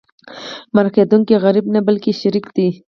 مرکه 0.75 0.93
کېدونکی 0.95 1.35
غریب 1.43 1.65
نه 1.73 1.79
بلکې 1.87 2.11
شریك 2.21 2.45
دی. 2.55 2.69